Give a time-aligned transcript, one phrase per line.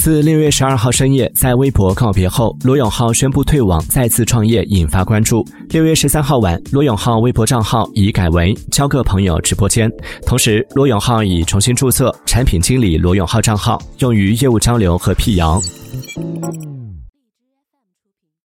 [0.00, 5.46] 自六月十二号深夜在微博告别后罗永浩宣布退网再次创业引发关注。
[5.68, 9.92] 六月十三号晚罗永浩微博账号已改为交个朋友直播间
[10.26, 15.60] 同时罗永浩已重新注册产品经理罗永浩账号用于业务交流和辟谣。